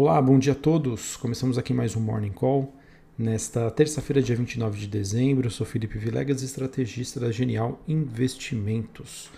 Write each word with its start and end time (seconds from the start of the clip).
Olá, 0.00 0.22
bom 0.22 0.38
dia 0.38 0.52
a 0.52 0.54
todos. 0.54 1.16
Começamos 1.16 1.58
aqui 1.58 1.74
mais 1.74 1.96
um 1.96 2.00
Morning 2.00 2.30
Call. 2.30 2.72
Nesta 3.18 3.68
terça-feira, 3.68 4.22
dia 4.22 4.36
29 4.36 4.78
de 4.78 4.86
dezembro, 4.86 5.48
eu 5.48 5.50
sou 5.50 5.66
Felipe 5.66 5.98
Vilegas, 5.98 6.40
estrategista 6.40 7.18
da 7.18 7.32
Genial 7.32 7.82
Investimentos. 7.88 9.28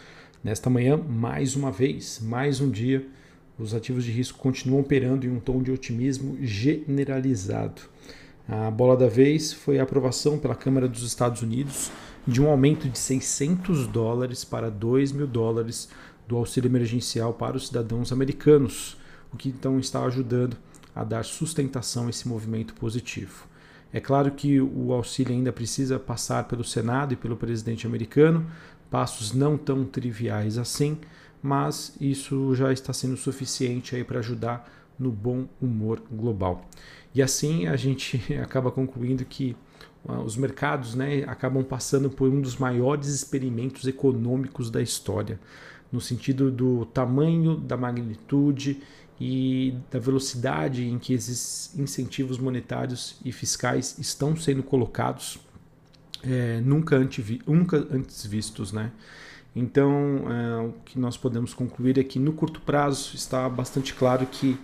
Nesta 0.44 0.68
manhã, 0.68 0.98
mais 0.98 1.56
uma 1.56 1.72
vez, 1.72 2.20
mais 2.22 2.60
um 2.60 2.70
dia, 2.70 3.08
os 3.58 3.72
ativos 3.72 4.04
de 4.04 4.10
risco 4.10 4.38
continuam 4.38 4.82
operando 4.82 5.24
em 5.24 5.30
um 5.30 5.40
tom 5.40 5.62
de 5.62 5.72
otimismo 5.72 6.36
generalizado. 6.42 7.80
A 8.46 8.70
bola 8.70 8.98
da 8.98 9.08
vez 9.08 9.54
foi 9.54 9.78
a 9.78 9.82
aprovação 9.82 10.38
pela 10.38 10.54
Câmara 10.54 10.86
dos 10.86 11.04
Estados 11.04 11.40
Unidos 11.40 11.90
de 12.26 12.38
um 12.42 12.50
aumento 12.50 12.86
de 12.86 12.98
600 12.98 13.86
dólares 13.86 14.44
para 14.44 14.70
2 14.70 15.12
mil 15.12 15.26
dólares 15.26 15.88
do 16.28 16.36
auxílio 16.36 16.68
emergencial 16.68 17.32
para 17.32 17.56
os 17.56 17.68
cidadãos 17.68 18.12
americanos 18.12 18.99
o 19.32 19.36
que 19.36 19.48
então 19.48 19.78
está 19.78 20.04
ajudando 20.04 20.56
a 20.94 21.04
dar 21.04 21.24
sustentação 21.24 22.06
a 22.06 22.10
esse 22.10 22.28
movimento 22.28 22.74
positivo. 22.74 23.48
É 23.92 24.00
claro 24.00 24.30
que 24.30 24.60
o 24.60 24.92
auxílio 24.92 25.34
ainda 25.34 25.52
precisa 25.52 25.98
passar 25.98 26.44
pelo 26.44 26.62
Senado 26.62 27.12
e 27.12 27.16
pelo 27.16 27.36
presidente 27.36 27.86
americano, 27.86 28.46
passos 28.88 29.32
não 29.32 29.58
tão 29.58 29.84
triviais 29.84 30.58
assim, 30.58 30.98
mas 31.42 31.96
isso 32.00 32.54
já 32.54 32.72
está 32.72 32.92
sendo 32.92 33.16
suficiente 33.16 33.96
aí 33.96 34.04
para 34.04 34.20
ajudar 34.20 34.70
no 34.98 35.10
bom 35.10 35.48
humor 35.60 36.02
global. 36.10 36.68
E 37.14 37.22
assim 37.22 37.66
a 37.66 37.76
gente 37.76 38.22
acaba 38.40 38.70
concluindo 38.70 39.24
que 39.24 39.56
uh, 40.04 40.20
os 40.20 40.36
mercados 40.36 40.94
né, 40.94 41.24
acabam 41.26 41.64
passando 41.64 42.10
por 42.10 42.28
um 42.28 42.40
dos 42.40 42.56
maiores 42.56 43.08
experimentos 43.08 43.86
econômicos 43.86 44.70
da 44.70 44.82
história, 44.82 45.40
no 45.90 46.00
sentido 46.00 46.52
do 46.52 46.84
tamanho, 46.86 47.56
da 47.56 47.76
magnitude 47.76 48.80
e 49.20 49.74
da 49.90 49.98
velocidade 49.98 50.88
em 50.88 50.98
que 50.98 51.12
esses 51.12 51.78
incentivos 51.78 52.38
monetários 52.38 53.16
e 53.22 53.30
fiscais 53.30 53.98
estão 53.98 54.34
sendo 54.34 54.62
colocados 54.62 55.38
é, 56.22 56.60
nunca, 56.62 56.98
nunca 57.46 57.86
antes 57.90 58.24
vistos, 58.24 58.72
né? 58.72 58.90
Então, 59.54 60.24
é, 60.30 60.66
o 60.66 60.72
que 60.84 60.98
nós 60.98 61.16
podemos 61.16 61.52
concluir 61.52 61.98
é 61.98 62.04
que 62.04 62.18
no 62.18 62.32
curto 62.32 62.60
prazo 62.60 63.14
está 63.14 63.48
bastante 63.48 63.92
claro 63.92 64.24
que 64.26 64.56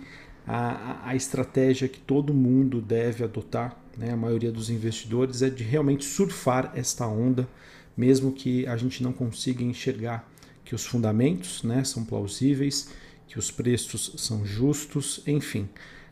a, 0.47 1.09
a 1.09 1.15
estratégia 1.15 1.87
que 1.87 1.99
todo 1.99 2.33
mundo 2.33 2.81
deve 2.81 3.23
adotar, 3.23 3.77
né, 3.97 4.11
a 4.11 4.17
maioria 4.17 4.51
dos 4.51 4.69
investidores, 4.69 5.41
é 5.41 5.49
de 5.49 5.63
realmente 5.63 6.05
surfar 6.05 6.71
esta 6.73 7.05
onda, 7.05 7.47
mesmo 7.97 8.31
que 8.31 8.65
a 8.65 8.77
gente 8.77 9.03
não 9.03 9.11
consiga 9.11 9.61
enxergar 9.61 10.27
que 10.63 10.73
os 10.73 10.85
fundamentos 10.85 11.63
né, 11.63 11.83
são 11.83 12.05
plausíveis 12.05 12.89
que 13.27 13.37
os 13.37 13.51
preços 13.51 14.13
são 14.17 14.45
justos, 14.45 15.21
enfim, 15.27 15.67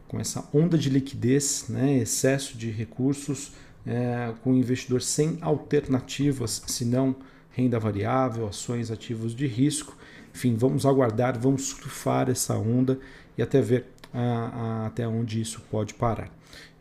com 0.08 0.20
essa 0.20 0.48
onda 0.54 0.78
de 0.78 0.90
liquidez, 0.90 1.66
né, 1.70 1.98
excesso 1.98 2.58
de 2.58 2.70
recursos, 2.70 3.54
é, 3.86 4.34
com 4.44 4.52
o 4.52 4.56
investidor 4.56 5.02
sem 5.02 5.38
alternativas, 5.42 6.64
senão 6.68 7.16
renda 7.52 7.80
variável, 7.80 8.48
ações 8.48 8.92
ativos 8.92 9.34
de 9.34 9.48
risco. 9.48 9.96
Enfim, 10.34 10.56
vamos 10.56 10.86
aguardar, 10.86 11.40
vamos 11.40 11.68
surfar 11.68 12.30
essa 12.30 12.56
onda 12.58 13.00
e 13.38 13.42
até 13.42 13.62
ver 13.62 13.86
a, 14.14 14.22
a, 14.22 14.88
até 14.88 15.08
onde 15.08 15.40
isso 15.40 15.62
pode 15.72 15.94
parar. 15.94 16.30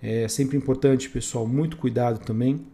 É 0.03 0.27
sempre 0.29 0.57
importante, 0.57 1.09
pessoal, 1.09 1.47
muito 1.47 1.77
cuidado 1.77 2.19
também, 2.19 2.67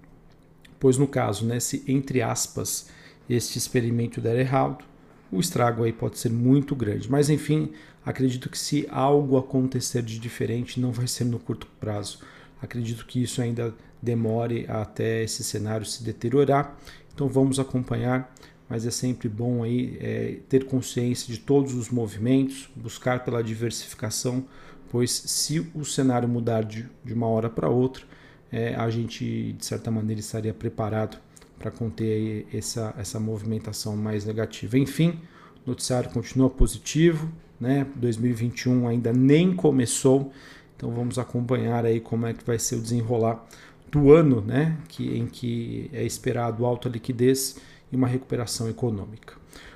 pois 0.79 0.97
no 0.97 1.07
caso, 1.07 1.45
né, 1.45 1.61
se 1.61 1.85
entre 1.87 2.23
aspas 2.23 2.89
este 3.29 3.59
experimento 3.59 4.21
der 4.21 4.37
errado, 4.37 4.85
o 5.33 5.41
estrago 5.41 5.85
aí 5.85 5.93
pode 5.93 6.19
ser 6.19 6.31
muito 6.31 6.75
grande. 6.75 7.11
Mas 7.11 7.31
enfim, 7.31 7.73
acredito 8.05 8.49
que 8.49 8.59
se 8.59 8.87
algo 8.91 9.37
acontecer 9.37 10.03
de 10.03 10.19
diferente, 10.19 10.81
não 10.81 10.93
vai 10.93 11.07
ser 11.07 11.25
no 11.25 11.39
curto 11.39 11.67
prazo. 11.79 12.21
Acredito 12.61 13.07
que 13.07 13.23
isso 13.23 13.41
ainda 13.41 13.75
demore 14.03 14.67
até 14.69 15.23
esse 15.23 15.45
cenário 15.45 15.87
se 15.87 16.03
deteriorar. 16.03 16.77
Então 17.15 17.29
vamos 17.29 17.59
acompanhar, 17.59 18.33
mas 18.69 18.87
é 18.87 18.91
sempre 18.91 19.29
bom 19.29 19.63
aí 19.63 19.97
é, 20.01 20.39
ter 20.49 20.65
consciência 20.65 21.33
de 21.33 21.41
todos 21.41 21.75
os 21.75 21.91
movimentos, 21.91 22.69
buscar 22.75 23.25
pela 23.25 23.43
diversificação, 23.43 24.45
pois 24.91 25.11
se 25.11 25.61
o 25.75 25.85
cenário 25.85 26.29
mudar 26.29 26.65
de, 26.65 26.89
de 27.05 27.15
uma 27.15 27.27
hora 27.27 27.49
para 27.49 27.69
outra, 27.69 28.05
é, 28.51 28.75
a 28.75 28.91
gente 28.91 29.53
de 29.53 29.65
certa 29.65 29.91
maneira 29.91 30.21
estaria 30.21 30.53
preparado 30.53 31.19
para 31.61 31.71
conter 31.71 32.47
essa, 32.53 32.95
essa 32.97 33.21
movimentação 33.21 33.95
mais 33.95 34.25
negativa. 34.25 34.79
Enfim, 34.79 35.21
o 35.65 35.69
noticiário 35.71 36.09
continua 36.11 36.49
positivo, 36.49 37.31
né? 37.61 37.87
2021 37.97 38.89
ainda 38.89 39.13
nem 39.13 39.55
começou, 39.55 40.33
então 40.75 40.91
vamos 40.91 41.19
acompanhar 41.19 41.85
aí 41.85 42.01
como 42.01 42.27
é 42.27 42.33
que 42.33 42.43
vai 42.43 42.59
ser 42.59 42.77
o 42.77 42.81
desenrolar 42.81 43.47
do 43.93 44.11
ano, 44.11 44.41
né? 44.41 44.79
Que, 44.89 45.19
em 45.19 45.27
que 45.27 45.91
é 45.93 46.03
esperado 46.03 46.65
alta 46.65 46.89
liquidez 46.89 47.59
e 47.93 47.97
uma 47.97 48.09
recuperação 48.09 48.67
econômica. 48.67 49.35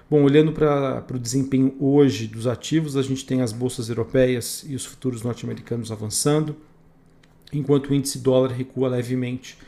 Bom, 0.08 0.22
olhando 0.22 0.52
para 0.52 1.04
o 1.14 1.18
desempenho 1.18 1.76
hoje 1.78 2.26
dos 2.26 2.46
ativos, 2.46 2.96
a 2.96 3.02
gente 3.02 3.26
tem 3.26 3.42
as 3.42 3.52
bolsas 3.52 3.90
europeias 3.90 4.64
e 4.66 4.74
os 4.74 4.86
futuros 4.86 5.22
norte-americanos 5.22 5.92
avançando, 5.92 6.56
enquanto 7.52 7.90
o 7.90 7.94
índice 7.94 8.20
dólar 8.20 8.52
recua 8.52 8.88
levemente 8.88 9.58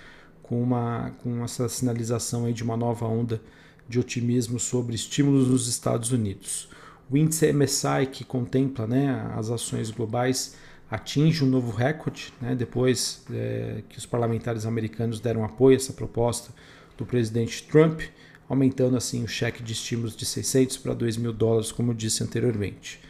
com, 0.48 0.62
uma, 0.62 1.12
com 1.22 1.42
essa 1.44 1.68
sinalização 1.68 2.44
aí 2.44 2.52
de 2.52 2.62
uma 2.62 2.76
nova 2.76 3.06
onda 3.06 3.40
de 3.88 3.98
otimismo 3.98 4.58
sobre 4.58 4.94
estímulos 4.94 5.48
nos 5.48 5.68
Estados 5.68 6.12
Unidos. 6.12 6.68
O 7.10 7.16
índice 7.16 7.52
MSI, 7.52 8.06
que 8.10 8.24
contempla 8.24 8.86
né, 8.86 9.30
as 9.36 9.50
ações 9.50 9.90
globais, 9.90 10.56
atinge 10.90 11.44
um 11.44 11.48
novo 11.48 11.70
recorde, 11.70 12.32
né, 12.40 12.54
depois 12.54 13.24
é, 13.32 13.82
que 13.88 13.98
os 13.98 14.06
parlamentares 14.06 14.66
americanos 14.66 15.20
deram 15.20 15.44
apoio 15.44 15.76
a 15.76 15.80
essa 15.80 15.92
proposta 15.92 16.52
do 16.96 17.04
presidente 17.04 17.62
Trump, 17.64 18.00
aumentando 18.48 18.96
assim 18.96 19.22
o 19.22 19.28
cheque 19.28 19.62
de 19.62 19.72
estímulos 19.72 20.16
de 20.16 20.24
600 20.24 20.76
para 20.78 20.94
2 20.94 21.16
mil 21.16 21.32
dólares, 21.32 21.72
como 21.72 21.94
disse 21.94 22.22
anteriormente. 22.22 23.00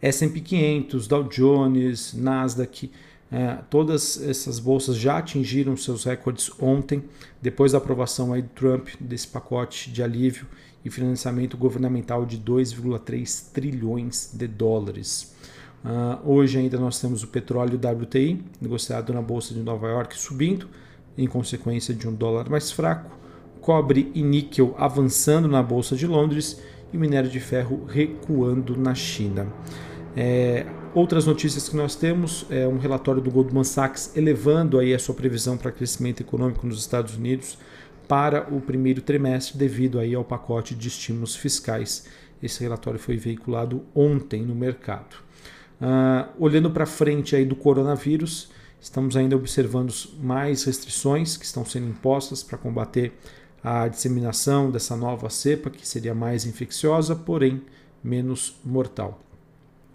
S&P 0.00 0.40
500, 0.40 1.06
Dow 1.06 1.24
Jones, 1.24 2.12
Nasdaq 2.14 2.90
é, 3.32 3.58
todas 3.68 4.22
essas 4.22 4.58
bolsas 4.58 4.96
já 4.96 5.18
atingiram 5.18 5.76
seus 5.76 6.04
recordes 6.04 6.50
ontem, 6.60 7.02
depois 7.40 7.72
da 7.72 7.78
aprovação 7.78 8.32
aí 8.32 8.42
do 8.42 8.48
Trump 8.50 8.88
desse 9.00 9.26
pacote 9.26 9.90
de 9.90 10.02
alívio 10.02 10.46
e 10.84 10.90
financiamento 10.90 11.56
governamental 11.56 12.26
de 12.26 12.38
2,3 12.38 13.52
trilhões 13.52 14.30
de 14.32 14.46
dólares. 14.46 15.34
Uh, 15.84 16.30
hoje 16.30 16.58
ainda 16.58 16.78
nós 16.78 17.00
temos 17.00 17.22
o 17.22 17.28
petróleo 17.28 17.78
WTI, 17.78 18.42
negociado 18.60 19.12
na 19.12 19.20
Bolsa 19.20 19.52
de 19.52 19.60
Nova 19.60 19.88
York, 19.88 20.16
subindo, 20.18 20.68
em 21.16 21.26
consequência 21.26 21.94
de 21.94 22.08
um 22.08 22.14
dólar 22.14 22.48
mais 22.48 22.70
fraco, 22.70 23.10
cobre 23.60 24.10
e 24.14 24.22
níquel 24.22 24.74
avançando 24.78 25.48
na 25.48 25.62
Bolsa 25.62 25.96
de 25.96 26.06
Londres 26.06 26.60
e 26.92 26.96
o 26.96 27.00
minério 27.00 27.30
de 27.30 27.40
ferro 27.40 27.84
recuando 27.86 28.76
na 28.76 28.94
China. 28.94 29.46
É, 30.16 30.66
outras 30.94 31.26
notícias 31.26 31.68
que 31.68 31.76
nós 31.76 31.96
temos 31.96 32.46
é 32.48 32.66
um 32.66 32.78
relatório 32.78 33.20
do 33.20 33.30
Goldman 33.30 33.64
Sachs 33.64 34.16
elevando 34.16 34.78
aí 34.78 34.94
a 34.94 34.98
sua 34.98 35.14
previsão 35.14 35.56
para 35.56 35.72
crescimento 35.72 36.20
econômico 36.20 36.66
nos 36.66 36.78
Estados 36.78 37.16
Unidos 37.16 37.58
para 38.06 38.54
o 38.54 38.60
primeiro 38.60 39.02
trimestre 39.02 39.58
devido 39.58 39.98
aí 39.98 40.14
ao 40.14 40.24
pacote 40.24 40.74
de 40.74 40.88
estímulos 40.88 41.34
fiscais. 41.34 42.06
Esse 42.42 42.62
relatório 42.62 43.00
foi 43.00 43.16
veiculado 43.16 43.82
ontem 43.94 44.42
no 44.42 44.54
mercado. 44.54 45.16
Uh, 45.80 46.28
olhando 46.38 46.70
para 46.70 46.86
frente 46.86 47.34
aí 47.34 47.44
do 47.44 47.56
coronavírus, 47.56 48.50
estamos 48.80 49.16
ainda 49.16 49.34
observando 49.34 49.92
mais 50.22 50.64
restrições 50.64 51.36
que 51.36 51.44
estão 51.44 51.64
sendo 51.64 51.88
impostas 51.88 52.42
para 52.42 52.56
combater 52.56 53.12
a 53.62 53.88
disseminação 53.88 54.70
dessa 54.70 54.94
nova 54.94 55.30
cepa, 55.30 55.70
que 55.70 55.88
seria 55.88 56.14
mais 56.14 56.44
infecciosa, 56.44 57.16
porém 57.16 57.62
menos 58.02 58.60
mortal. 58.62 59.20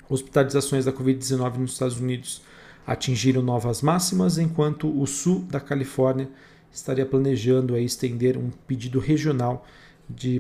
Hospitalizações 0.10 0.86
da 0.86 0.92
Covid-19 0.92 1.58
nos 1.58 1.74
Estados 1.74 2.00
Unidos 2.00 2.42
atingiram 2.86 3.44
novas 3.44 3.84
máximas, 3.84 4.40
enquanto 4.40 4.90
o 4.90 5.06
sul 5.06 5.42
da 5.42 5.60
Califórnia 5.60 6.28
estaria 6.72 7.06
planejando 7.06 7.76
aí, 7.76 7.86
estender 7.86 8.36
um 8.36 8.50
pedido 8.68 9.00
regional 9.00 9.66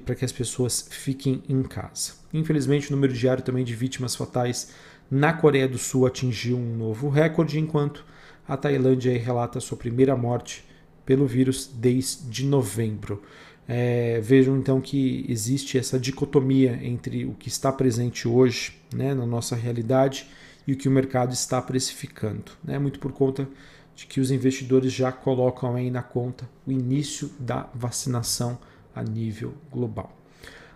para 0.03 0.15
que 0.15 0.25
as 0.25 0.31
pessoas 0.31 0.87
fiquem 0.89 1.43
em 1.47 1.61
casa. 1.61 2.13
Infelizmente, 2.33 2.89
o 2.89 2.95
número 2.95 3.13
diário 3.13 3.43
também 3.43 3.63
de 3.63 3.75
vítimas 3.75 4.15
fatais 4.15 4.71
na 5.11 5.31
Coreia 5.31 5.67
do 5.67 5.77
Sul 5.77 6.07
atingiu 6.07 6.57
um 6.57 6.75
novo 6.75 7.07
recorde, 7.07 7.59
enquanto 7.59 8.03
a 8.47 8.57
Tailândia 8.57 9.15
relata 9.19 9.59
sua 9.59 9.77
primeira 9.77 10.15
morte 10.15 10.65
pelo 11.05 11.27
vírus 11.27 11.69
desde 11.71 12.45
novembro. 12.45 13.21
É, 13.71 14.19
vejam 14.19 14.57
então 14.57 14.81
que 14.81 15.23
existe 15.29 15.77
essa 15.77 15.99
dicotomia 15.99 16.79
entre 16.81 17.23
o 17.25 17.35
que 17.35 17.49
está 17.49 17.71
presente 17.71 18.27
hoje 18.27 18.73
né, 18.91 19.13
na 19.13 19.27
nossa 19.27 19.55
realidade 19.55 20.25
e 20.65 20.73
o 20.73 20.75
que 20.75 20.87
o 20.87 20.91
mercado 20.91 21.33
está 21.33 21.61
precificando. 21.61 22.51
Né, 22.63 22.79
muito 22.79 22.99
por 22.99 23.11
conta 23.11 23.47
de 23.95 24.07
que 24.07 24.19
os 24.19 24.31
investidores 24.31 24.91
já 24.91 25.11
colocam 25.11 25.75
aí 25.75 25.91
na 25.91 26.01
conta 26.01 26.49
o 26.65 26.71
início 26.71 27.29
da 27.39 27.69
vacinação 27.75 28.57
a 28.95 29.03
nível 29.03 29.53
global. 29.71 30.17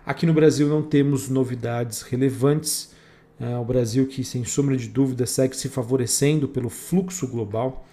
Aqui 0.05 0.27
no 0.27 0.33
Brasil 0.33 0.67
não 0.67 0.83
temos 0.83 1.29
novidades 1.29 2.03
relevantes. 2.03 2.93
Uh, 3.39 3.59
o 3.59 3.65
Brasil 3.65 4.05
que, 4.05 4.23
sem 4.23 4.45
sombra 4.45 4.77
de 4.77 4.87
dúvida, 4.87 5.25
segue 5.25 5.57
se 5.57 5.67
favorecendo 5.67 6.47
pelo 6.47 6.69
fluxo 6.69 7.27
global 7.27 7.87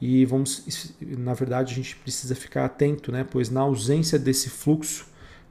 e 0.00 0.24
vamos, 0.24 0.64
na 1.00 1.34
verdade, 1.34 1.72
a 1.72 1.76
gente 1.76 1.96
precisa 1.96 2.34
ficar 2.34 2.64
atento, 2.64 3.10
né? 3.12 3.26
pois 3.28 3.50
na 3.50 3.60
ausência 3.60 4.18
desse 4.18 4.50
fluxo, 4.50 5.06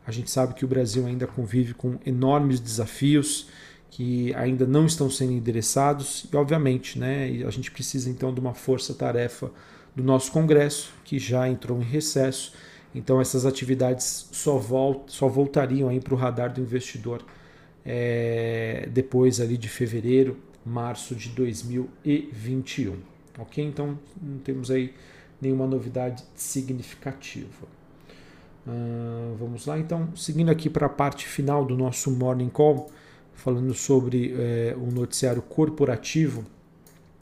a 0.06 0.12
gente 0.12 0.30
sabe 0.30 0.54
que 0.54 0.66
o 0.66 0.68
Brasil 0.68 1.06
ainda 1.06 1.26
convive 1.26 1.74
com 1.74 1.98
enormes 2.06 2.60
desafios 2.60 3.48
que 3.90 4.34
ainda 4.34 4.66
não 4.66 4.88
estão 4.88 5.10
sendo 5.10 5.34
endereçados 5.34 6.26
e, 6.32 6.36
obviamente, 6.36 6.98
né, 6.98 7.44
a 7.46 7.52
gente 7.52 7.70
precisa 7.70 8.10
então 8.10 8.34
de 8.34 8.40
uma 8.40 8.54
força-tarefa 8.56 9.52
do 9.96 10.04
nosso 10.04 10.32
Congresso, 10.32 10.92
que 11.06 11.20
já 11.20 11.48
entrou 11.48 11.80
em 11.80 11.84
recesso. 11.84 12.54
Então, 12.96 13.22
essas 13.22 13.46
atividades 13.46 14.28
só, 14.32 14.58
volt, 14.58 15.10
só 15.10 15.28
voltariam 15.28 15.96
para 16.00 16.14
o 16.14 16.18
radar 16.18 16.52
do 16.52 16.60
investidor 16.60 17.24
é, 17.86 18.90
depois 18.92 19.40
ali 19.40 19.58
de 19.58 19.70
fevereiro, 19.70 20.38
março 20.66 21.14
de 21.14 21.30
2021. 21.30 23.13
Ok? 23.38 23.64
Então, 23.64 23.98
não 24.22 24.38
temos 24.40 24.70
aí 24.70 24.94
nenhuma 25.42 25.68
novidade 25.68 26.24
significativa. 26.36 27.68
Uh, 28.66 29.36
vamos 29.38 29.66
lá, 29.66 29.78
então, 29.78 30.16
seguindo 30.16 30.50
aqui 30.50 30.70
para 30.70 30.86
a 30.86 30.90
parte 30.90 31.28
final 31.28 31.66
do 31.66 31.76
nosso 31.76 32.10
Morning 32.12 32.50
Call 32.50 32.90
falando 33.34 33.74
sobre 33.74 34.34
é, 34.38 34.76
o 34.78 34.92
noticiário 34.92 35.42
corporativo, 35.42 36.46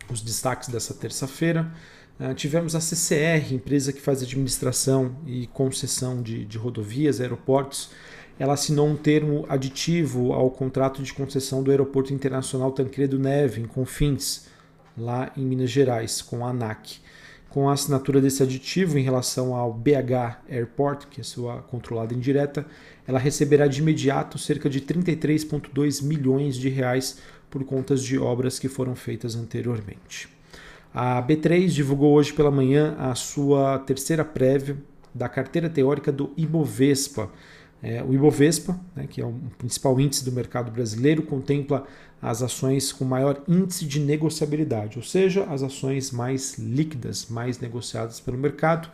os 0.10 0.22
destaques 0.22 0.70
dessa 0.70 0.94
terça-feira. 0.94 1.72
Uh, 2.20 2.34
tivemos 2.36 2.76
a 2.76 2.82
CCR, 2.82 3.54
empresa 3.54 3.92
que 3.92 4.00
faz 4.00 4.22
administração 4.22 5.16
e 5.26 5.48
concessão 5.48 6.22
de, 6.22 6.46
de 6.46 6.58
rodovias, 6.58 7.20
aeroportos. 7.20 7.90
Ela 8.38 8.54
assinou 8.54 8.88
um 8.88 8.96
termo 8.96 9.46
aditivo 9.50 10.34
ao 10.34 10.52
contrato 10.52 11.02
de 11.02 11.14
concessão 11.14 11.64
do 11.64 11.72
Aeroporto 11.72 12.14
Internacional 12.14 12.72
Tancredo 12.72 13.18
Neve, 13.18 13.62
em 13.62 13.66
Confins, 13.66 14.46
lá 14.98 15.32
em 15.36 15.46
Minas 15.46 15.70
Gerais, 15.70 16.22
com 16.22 16.46
a 16.46 16.50
ANAC. 16.50 17.00
Com 17.50 17.70
a 17.70 17.74
assinatura 17.74 18.22
desse 18.22 18.42
aditivo 18.42 18.98
em 18.98 19.04
relação 19.04 19.54
ao 19.54 19.74
BH 19.74 20.40
Airport, 20.50 21.08
que 21.08 21.20
é 21.20 21.24
sua 21.24 21.58
controlada 21.64 22.14
indireta, 22.14 22.66
ela 23.06 23.20
receberá 23.20 23.68
de 23.68 23.82
imediato 23.82 24.38
cerca 24.38 24.70
de 24.70 24.80
33,2 24.80 26.02
milhões 26.02 26.56
de 26.56 26.70
reais 26.70 27.18
por 27.50 27.66
contas 27.66 28.02
de 28.02 28.18
obras 28.18 28.58
que 28.58 28.70
foram 28.70 28.96
feitas 28.96 29.36
anteriormente. 29.36 30.30
A 30.94 31.22
B3 31.22 31.68
divulgou 31.68 32.14
hoje 32.14 32.34
pela 32.34 32.52
manhã 32.52 32.96
a 32.98 33.16
sua 33.16 33.80
terceira 33.80 34.24
prévia 34.24 34.78
da 35.14 35.28
carteira 35.28 35.70
teórica 35.70 36.12
do 36.12 36.32
Ibovespa. 36.38 37.30
É, 37.84 38.04
o 38.04 38.14
Ibovespa, 38.14 38.80
né, 38.96 39.08
que 39.10 39.22
é 39.22 39.26
o 39.26 39.34
principal 39.58 40.00
índice 40.00 40.24
do 40.24 40.32
mercado 40.32 40.72
brasileiro, 40.72 41.24
contempla 41.24 41.86
as 42.22 42.44
ações 42.44 42.92
com 42.92 43.04
maior 43.04 43.42
índice 43.48 43.86
de 43.86 44.00
negociabilidade, 44.00 44.98
ou 44.98 45.04
seja, 45.04 45.44
as 45.46 45.64
ações 45.64 46.12
mais 46.12 46.58
líquidas, 46.60 47.26
mais 47.28 47.60
negociadas 47.60 48.20
pelo 48.20 48.38
mercado 48.38 48.92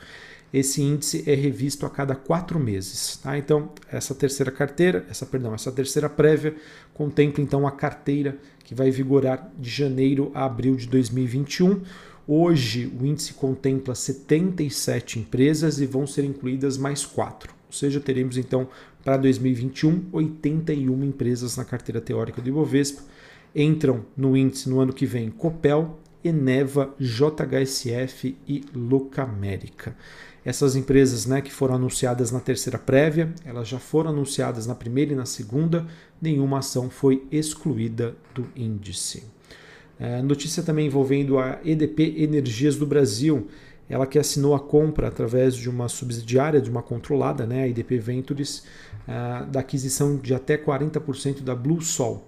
esse 0.53 0.81
índice 0.81 1.23
é 1.27 1.33
revisto 1.33 1.85
a 1.85 1.89
cada 1.89 2.15
quatro 2.15 2.59
meses. 2.59 3.17
Tá? 3.17 3.37
Então, 3.37 3.69
essa 3.91 4.15
terceira 4.15 4.51
carteira, 4.51 5.05
essa 5.09 5.25
perdão, 5.25 5.53
essa 5.53 5.71
terceira 5.71 6.09
prévia 6.09 6.55
contempla 6.93 7.43
então 7.43 7.67
a 7.67 7.71
carteira 7.71 8.37
que 8.63 8.73
vai 8.73 8.89
vigorar 8.91 9.51
de 9.57 9.69
janeiro 9.69 10.31
a 10.33 10.45
abril 10.45 10.75
de 10.75 10.87
2021. 10.87 11.81
Hoje 12.27 12.91
o 12.99 13.05
índice 13.05 13.33
contempla 13.33 13.95
77 13.95 15.19
empresas 15.19 15.79
e 15.79 15.85
vão 15.85 16.05
ser 16.05 16.25
incluídas 16.25 16.77
mais 16.77 17.05
quatro. 17.05 17.56
Seja, 17.77 17.99
teremos 17.99 18.37
então 18.37 18.67
para 19.03 19.17
2021 19.17 20.05
81 20.11 21.03
empresas 21.03 21.57
na 21.57 21.65
carteira 21.65 22.01
teórica 22.01 22.41
do 22.41 22.49
Ibovespa. 22.49 23.01
Entram 23.55 24.05
no 24.15 24.35
índice 24.35 24.69
no 24.69 24.79
ano 24.79 24.93
que 24.93 25.05
vem 25.05 25.29
Copel, 25.29 25.97
Eneva, 26.23 26.93
JHSF 26.99 28.35
e 28.47 28.63
Locamérica. 28.73 29.95
Essas 30.43 30.75
empresas 30.75 31.25
né, 31.25 31.41
que 31.41 31.51
foram 31.51 31.75
anunciadas 31.75 32.31
na 32.31 32.39
terceira 32.39 32.77
prévia, 32.77 33.33
elas 33.43 33.67
já 33.67 33.79
foram 33.79 34.11
anunciadas 34.11 34.65
na 34.65 34.73
primeira 34.73 35.11
e 35.11 35.15
na 35.15 35.25
segunda, 35.25 35.85
nenhuma 36.21 36.59
ação 36.59 36.89
foi 36.89 37.27
excluída 37.31 38.15
do 38.33 38.47
índice. 38.55 39.25
É, 39.99 40.21
notícia 40.21 40.63
também 40.63 40.87
envolvendo 40.87 41.37
a 41.37 41.59
EDP 41.65 42.21
Energias 42.21 42.75
do 42.75 42.85
Brasil, 42.85 43.47
ela 43.89 44.05
que 44.05 44.19
assinou 44.19 44.53
a 44.53 44.59
compra 44.59 45.07
através 45.07 45.55
de 45.55 45.69
uma 45.69 45.87
subsidiária, 45.87 46.61
de 46.61 46.69
uma 46.69 46.81
controlada, 46.83 47.45
né, 47.45 47.63
a 47.63 47.67
EDP 47.67 47.97
Ventures, 47.99 48.63
é, 49.07 49.45
da 49.45 49.59
aquisição 49.61 50.17
de 50.17 50.33
até 50.33 50.57
40% 50.57 51.41
da 51.41 51.55
Blue 51.55 51.81
Sol. 51.81 52.27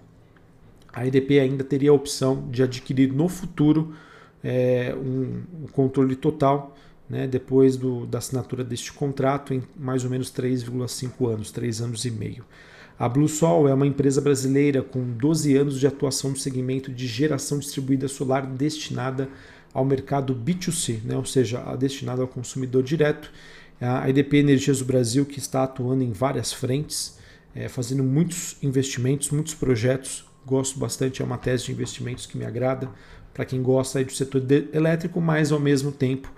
A 0.91 1.05
EDP 1.05 1.39
ainda 1.39 1.63
teria 1.63 1.91
a 1.91 1.93
opção 1.93 2.47
de 2.49 2.63
adquirir 2.63 3.13
no 3.13 3.29
futuro 3.29 3.93
um, 4.97 5.63
um 5.63 5.67
controle 5.67 6.15
total 6.15 6.75
né, 7.09 7.27
depois 7.27 7.75
do, 7.75 8.05
da 8.05 8.19
assinatura 8.19 8.63
deste 8.63 8.93
contrato 8.93 9.53
em 9.53 9.63
mais 9.77 10.03
ou 10.03 10.09
menos 10.09 10.31
3,5 10.31 11.33
anos, 11.33 11.51
3 11.51 11.81
anos 11.81 12.05
e 12.05 12.11
meio. 12.11 12.45
A 12.97 13.07
BlueSol 13.07 13.67
é 13.67 13.73
uma 13.73 13.87
empresa 13.87 14.21
brasileira 14.21 14.81
com 14.81 15.01
12 15.01 15.55
anos 15.55 15.79
de 15.79 15.87
atuação 15.87 16.31
no 16.31 16.35
segmento 16.35 16.91
de 16.91 17.07
geração 17.07 17.57
distribuída 17.57 18.07
solar 18.07 18.45
destinada 18.45 19.29
ao 19.73 19.85
mercado 19.85 20.35
B2C, 20.35 21.01
né, 21.03 21.15
ou 21.15 21.25
seja, 21.25 21.59
destinada 21.75 22.21
ao 22.21 22.27
consumidor 22.27 22.83
direto. 22.83 23.31
A 23.79 24.09
EDP 24.09 24.37
Energias 24.37 24.79
do 24.79 24.85
Brasil, 24.85 25.25
que 25.25 25.39
está 25.39 25.63
atuando 25.63 26.03
em 26.03 26.11
várias 26.11 26.51
frentes, 26.51 27.17
é, 27.55 27.67
fazendo 27.69 28.03
muitos 28.03 28.57
investimentos, 28.61 29.29
muitos 29.29 29.53
projetos. 29.53 30.25
Gosto 30.45 30.79
bastante, 30.79 31.21
é 31.21 31.25
uma 31.25 31.37
tese 31.37 31.65
de 31.65 31.71
investimentos 31.71 32.25
que 32.25 32.37
me 32.37 32.45
agrada 32.45 32.89
para 33.33 33.45
quem 33.45 33.61
gosta 33.61 34.03
do 34.03 34.11
setor 34.11 34.43
elétrico, 34.73 35.21
mas 35.21 35.51
ao 35.51 35.59
mesmo 35.59 35.91
tempo 35.91 36.31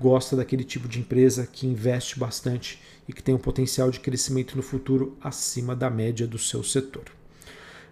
gosta 0.00 0.36
daquele 0.36 0.64
tipo 0.64 0.88
de 0.88 1.00
empresa 1.00 1.46
que 1.46 1.66
investe 1.66 2.18
bastante 2.18 2.80
e 3.08 3.12
que 3.12 3.22
tem 3.22 3.34
um 3.34 3.38
potencial 3.38 3.90
de 3.90 4.00
crescimento 4.00 4.56
no 4.56 4.62
futuro 4.62 5.16
acima 5.20 5.74
da 5.74 5.90
média 5.90 6.26
do 6.26 6.38
seu 6.38 6.62
setor. 6.62 7.17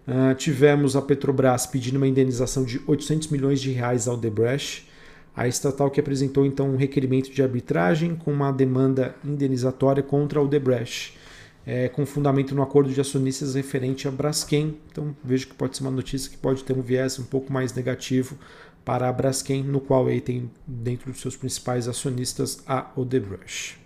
Uh, 0.07 0.35
tivemos 0.37 0.95
a 0.95 1.03
Petrobras 1.03 1.67
pedindo 1.67 1.97
uma 1.97 2.07
indenização 2.07 2.65
de 2.65 2.81
800 2.87 3.29
milhões 3.29 3.61
de 3.61 3.73
reais 3.73 4.07
ao 4.07 4.17
Debrecht, 4.17 4.89
a 5.35 5.49
estatal 5.49 5.91
que 5.91 5.99
apresentou 5.99 6.47
então 6.47 6.71
um 6.71 6.77
requerimento 6.77 7.31
de 7.31 7.43
arbitragem 7.43 8.15
com 8.15 8.33
uma 8.33 8.53
demanda 8.53 9.17
indenizatória 9.25 10.03
contra 10.03 10.41
o 10.41 10.47
Debrecht, 10.47 11.19
é, 11.67 11.89
com 11.89 12.07
fundamento 12.07 12.55
no 12.55 12.63
acordo 12.63 12.91
de 12.91 13.01
acionistas 13.01 13.57
referente 13.57 14.07
a 14.07 14.11
Braskem. 14.11 14.79
Então 14.91 15.15
vejo 15.25 15.49
que 15.49 15.55
pode 15.55 15.77
ser 15.77 15.83
uma 15.83 15.91
notícia 15.91 16.31
que 16.31 16.37
pode 16.37 16.63
ter 16.63 16.73
um 16.73 16.81
viés 16.81 17.19
um 17.19 17.25
pouco 17.25 17.53
mais 17.53 17.75
negativo 17.75 18.39
para 18.85 19.09
a 19.09 19.13
Braskem, 19.13 19.65
no 19.65 19.81
qual 19.81 20.09
ele 20.09 20.21
tem 20.21 20.49
dentro 20.65 21.11
dos 21.11 21.21
seus 21.21 21.37
principais 21.37 21.89
acionistas 21.89 22.63
a 22.69 22.93
Odebrecht. 22.95 23.77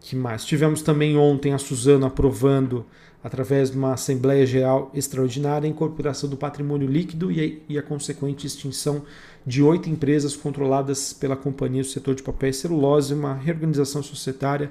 Que 0.00 0.14
mais? 0.14 0.44
Tivemos 0.44 0.80
também 0.80 1.16
ontem 1.16 1.52
a 1.52 1.58
Suzano 1.58 2.06
aprovando, 2.06 2.86
através 3.26 3.72
de 3.72 3.76
uma 3.76 3.94
Assembleia 3.94 4.46
Geral 4.46 4.88
Extraordinária, 4.94 5.66
a 5.66 5.68
incorporação 5.68 6.30
do 6.30 6.36
patrimônio 6.36 6.88
líquido 6.88 7.28
e 7.32 7.76
a, 7.76 7.82
consequente 7.82 8.46
extinção 8.46 9.02
de 9.44 9.64
oito 9.64 9.90
empresas 9.90 10.36
controladas 10.36 11.12
pela 11.12 11.34
companhia 11.34 11.82
do 11.82 11.88
setor 11.88 12.14
de 12.14 12.22
papel 12.22 12.50
e 12.50 12.54
celulose, 12.54 13.14
uma 13.14 13.34
reorganização 13.34 14.00
societária. 14.00 14.70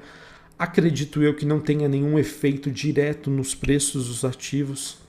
Acredito 0.58 1.22
eu 1.22 1.36
que 1.36 1.46
não 1.46 1.60
tenha 1.60 1.90
nenhum 1.90 2.18
efeito 2.18 2.72
direto 2.72 3.30
nos 3.30 3.54
preços 3.54 4.08
dos 4.08 4.24
ativos, 4.24 5.00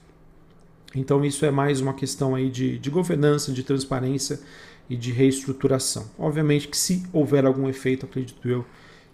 então 0.93 1.23
isso 1.23 1.45
é 1.45 1.49
mais 1.49 1.79
uma 1.79 1.93
questão 1.93 2.35
aí 2.35 2.49
de, 2.49 2.77
de 2.77 2.89
governança, 2.89 3.53
de 3.53 3.63
transparência 3.63 4.41
e 4.89 4.97
de 4.97 5.13
reestruturação. 5.13 6.05
Obviamente 6.19 6.67
que 6.67 6.75
se 6.75 7.01
houver 7.13 7.45
algum 7.45 7.69
efeito, 7.69 8.05
acredito 8.05 8.45
eu 8.45 8.65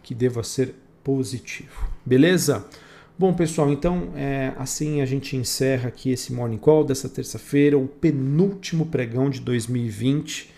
que 0.02 0.16
deva 0.16 0.42
ser 0.42 0.74
positivo. 1.04 1.88
Beleza? 2.04 2.66
Bom, 3.16 3.32
pessoal, 3.32 3.72
então 3.72 4.12
é, 4.16 4.54
assim 4.58 5.00
a 5.00 5.06
gente 5.06 5.38
encerra 5.38 5.90
aqui 5.90 6.10
esse 6.10 6.34
Morning 6.34 6.58
Call 6.58 6.84
dessa 6.84 7.08
terça-feira, 7.08 7.78
o 7.78 7.88
penúltimo 7.88 8.88
pregão 8.88 9.30
de 9.30 9.40
2020, 9.40 10.50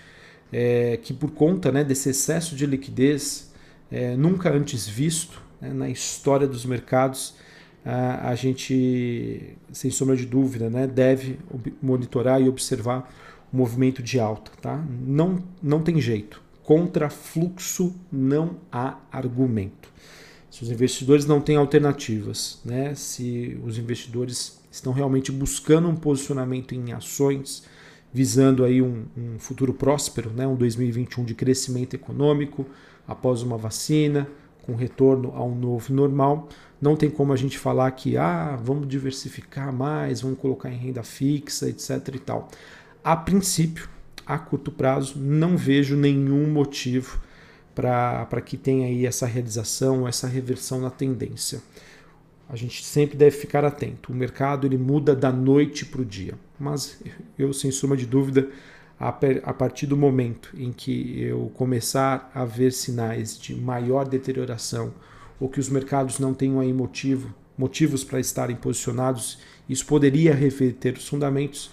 é, 0.54 0.98
que 1.04 1.14
por 1.14 1.32
conta 1.32 1.70
né, 1.70 1.84
desse 1.84 2.12
excesso 2.12 2.56
de 2.56 2.66
liquidez 2.66 3.52
é, 3.92 4.16
nunca 4.16 4.50
antes 4.54 4.88
visto 4.88 5.42
né, 5.60 5.74
na 5.74 5.90
história 5.90 6.48
dos 6.48 6.66
mercados, 6.66 7.36
a, 7.84 8.30
a 8.30 8.36
gente, 8.36 9.58
sem 9.74 9.92
sombra 9.92 10.16
de 10.16 10.26
dúvida, 10.26 10.70
né, 10.70 10.88
deve 10.88 11.38
monitorar 11.82 12.42
e 12.42 12.48
observar 12.48 13.14
o 13.52 13.58
movimento 13.58 14.02
de 14.02 14.18
alta. 14.18 14.52
Tá? 14.62 14.82
Não, 15.06 15.44
não 15.62 15.82
tem 15.82 16.00
jeito. 16.00 16.42
Contra 16.64 17.10
fluxo 17.10 17.94
não 18.10 18.56
há 18.72 18.98
argumento. 19.12 19.94
Se 20.50 20.64
os 20.64 20.70
investidores 20.70 21.26
não 21.26 21.42
têm 21.42 21.58
alternativas, 21.58 22.60
né? 22.64 22.96
se 22.96 23.60
os 23.64 23.78
investidores 23.78 24.60
estão 24.72 24.94
realmente 24.94 25.32
buscando 25.32 25.88
um 25.88 25.96
posicionamento 25.96 26.74
em 26.74 26.94
ações, 26.94 27.64
visando 28.14 28.64
aí 28.64 28.82
um, 28.82 29.06
um 29.18 29.38
futuro 29.38 29.74
próspero, 29.74 30.30
né? 30.30 30.48
um 30.48 30.56
2021 30.56 31.26
de 31.26 31.36
crescimento 31.36 31.94
econômico 31.94 32.66
após 33.08 33.42
uma 33.42 33.58
vacina, 33.58 34.28
com 34.66 34.76
retorno 34.76 35.32
ao 35.36 35.54
novo 35.54 35.94
normal, 35.94 36.50
não 36.82 36.96
tem 36.96 37.10
como 37.10 37.32
a 37.32 37.36
gente 37.36 37.58
falar 37.58 37.92
que 37.92 38.18
ah, 38.18 38.60
vamos 38.62 38.88
diversificar 38.88 39.72
mais, 39.72 40.22
vamos 40.22 40.40
colocar 40.40 40.72
em 40.72 40.78
renda 40.78 41.04
fixa, 41.04 41.70
etc 41.70 42.16
e 42.16 42.20
tal. 42.20 42.50
A 43.04 43.16
princípio, 43.16 43.88
a 44.26 44.38
curto 44.40 44.72
prazo, 44.72 45.20
não 45.20 45.56
vejo 45.56 45.96
nenhum 45.96 46.50
motivo 46.50 47.22
para 47.76 48.42
que 48.42 48.56
tenha 48.56 48.88
aí 48.88 49.06
essa 49.06 49.26
realização, 49.26 50.08
essa 50.08 50.28
reversão 50.28 50.80
na 50.80 50.90
tendência. 50.90 51.62
A 52.48 52.56
gente 52.56 52.84
sempre 52.84 53.18
deve 53.18 53.36
ficar 53.36 53.66
atento. 53.66 54.14
O 54.14 54.16
mercado 54.16 54.66
ele 54.66 54.78
muda 54.78 55.16
da 55.16 55.32
noite 55.32 55.86
para 55.86 56.02
o 56.02 56.06
dia. 56.06 56.36
Mas 56.58 57.02
eu, 57.38 57.52
sem 57.52 57.70
suma 57.72 57.98
de 57.98 58.06
dúvida, 58.06 58.50
a, 59.00 59.12
partir 59.54 59.88
do 59.88 59.98
momento 59.98 60.54
em 60.58 60.72
que 60.72 61.20
eu 61.22 61.52
começar 61.56 62.32
a 62.34 62.46
ver 62.46 62.72
sinais 62.72 63.38
de 63.38 63.54
maior 63.54 64.08
deterioração 64.08 64.94
ou 65.40 65.50
que 65.50 65.60
os 65.60 65.70
mercados 65.70 66.18
não 66.18 66.34
tenham 66.34 66.60
aí 66.60 66.72
motivo, 66.72 67.34
motivos 67.58 68.04
para 68.04 68.20
estarem 68.20 68.56
posicionados, 68.56 69.40
isso 69.68 69.86
poderia 69.86 70.34
reverter 70.34 70.96
os 70.96 71.08
fundamentos, 71.08 71.72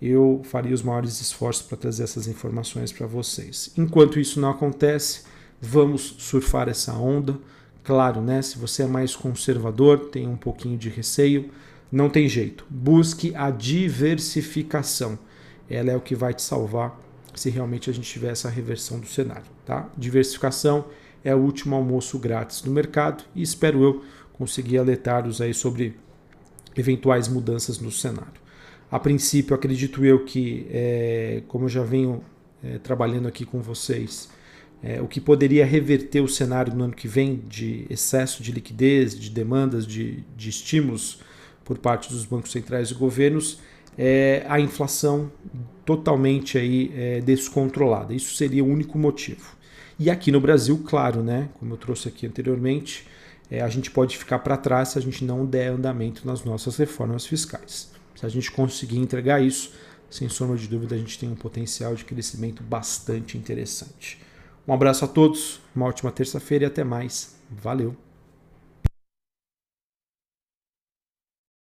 eu 0.00 0.42
faria 0.44 0.74
os 0.74 0.82
maiores 0.82 1.20
esforços 1.20 1.66
para 1.66 1.76
trazer 1.76 2.04
essas 2.04 2.28
informações 2.28 2.92
para 2.92 3.06
vocês. 3.06 3.72
Enquanto 3.76 4.20
isso 4.20 4.40
não 4.40 4.50
acontece, 4.50 5.24
vamos 5.60 6.14
surfar 6.18 6.68
essa 6.68 6.92
onda. 6.94 7.38
Claro, 7.84 8.20
né? 8.20 8.40
Se 8.42 8.58
você 8.58 8.82
é 8.82 8.86
mais 8.86 9.14
conservador, 9.14 10.10
tem 10.10 10.26
um 10.26 10.36
pouquinho 10.36 10.78
de 10.78 10.88
receio, 10.88 11.50
não 11.90 12.08
tem 12.08 12.28
jeito. 12.28 12.64
Busque 12.68 13.34
a 13.34 13.50
diversificação. 13.50 15.18
Ela 15.68 15.92
é 15.92 15.96
o 15.96 16.00
que 16.00 16.14
vai 16.14 16.34
te 16.34 16.42
salvar 16.42 16.98
se 17.34 17.48
realmente 17.48 17.88
a 17.88 17.92
gente 17.92 18.08
tiver 18.08 18.32
essa 18.32 18.48
reversão 18.48 18.98
do 18.98 19.06
cenário, 19.06 19.46
tá? 19.64 19.88
Diversificação 19.96 20.86
é 21.22 21.34
o 21.34 21.38
último 21.38 21.76
almoço 21.76 22.18
grátis 22.18 22.60
do 22.60 22.70
mercado 22.70 23.24
e 23.34 23.42
espero 23.42 23.82
eu 23.82 24.04
conseguir 24.32 24.78
alertar-os 24.78 25.40
aí 25.40 25.54
sobre 25.54 25.96
eventuais 26.76 27.28
mudanças 27.28 27.78
no 27.78 27.90
cenário. 27.90 28.40
A 28.90 28.98
princípio, 28.98 29.54
acredito 29.54 30.04
eu 30.04 30.24
que, 30.24 30.66
é, 30.70 31.42
como 31.46 31.66
eu 31.66 31.68
já 31.68 31.82
venho 31.82 32.22
é, 32.62 32.78
trabalhando 32.78 33.28
aqui 33.28 33.44
com 33.44 33.60
vocês, 33.60 34.28
é, 34.82 35.00
o 35.00 35.06
que 35.06 35.20
poderia 35.20 35.64
reverter 35.66 36.20
o 36.20 36.28
cenário 36.28 36.74
no 36.74 36.84
ano 36.84 36.94
que 36.94 37.06
vem 37.06 37.42
de 37.48 37.86
excesso 37.90 38.42
de 38.42 38.50
liquidez, 38.52 39.18
de 39.18 39.30
demandas, 39.30 39.86
de, 39.86 40.24
de 40.36 40.48
estímulos 40.48 41.20
por 41.64 41.78
parte 41.78 42.08
dos 42.10 42.24
bancos 42.24 42.50
centrais 42.50 42.90
e 42.90 42.94
governos, 42.94 43.58
é 43.98 44.44
a 44.48 44.58
inflação 44.58 45.30
totalmente 45.84 46.56
aí 46.56 46.90
é, 46.94 47.20
descontrolada. 47.20 48.14
Isso 48.14 48.34
seria 48.34 48.64
o 48.64 48.66
único 48.66 48.98
motivo. 48.98 49.56
E 49.98 50.08
aqui 50.08 50.32
no 50.32 50.40
Brasil, 50.40 50.82
claro, 50.86 51.22
né, 51.22 51.50
como 51.58 51.74
eu 51.74 51.76
trouxe 51.76 52.08
aqui 52.08 52.26
anteriormente, 52.26 53.06
é, 53.50 53.60
a 53.60 53.68
gente 53.68 53.90
pode 53.90 54.16
ficar 54.16 54.38
para 54.38 54.56
trás 54.56 54.90
se 54.90 54.98
a 54.98 55.02
gente 55.02 55.24
não 55.24 55.44
der 55.44 55.68
andamento 55.68 56.26
nas 56.26 56.42
nossas 56.42 56.76
reformas 56.76 57.26
fiscais. 57.26 57.90
Se 58.14 58.24
a 58.24 58.28
gente 58.28 58.50
conseguir 58.50 58.98
entregar 58.98 59.42
isso, 59.42 59.72
sem 60.08 60.28
sombra 60.28 60.56
de 60.56 60.66
dúvida, 60.66 60.94
a 60.94 60.98
gente 60.98 61.18
tem 61.18 61.28
um 61.28 61.34
potencial 61.34 61.94
de 61.94 62.04
crescimento 62.04 62.62
bastante 62.62 63.36
interessante. 63.36 64.18
Um 64.70 64.72
abraço 64.72 65.04
a 65.04 65.08
todos, 65.08 65.60
uma 65.74 65.86
ótima 65.86 66.12
terça-feira 66.12 66.62
e 66.62 66.68
até 66.68 66.84
mais. 66.84 67.34
Valeu! 67.50 67.96